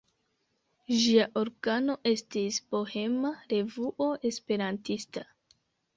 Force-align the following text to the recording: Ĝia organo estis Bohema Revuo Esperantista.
Ĝia 1.01 1.27
organo 1.41 1.95
estis 2.13 2.59
Bohema 2.75 3.33
Revuo 3.53 4.09
Esperantista. 4.31 5.29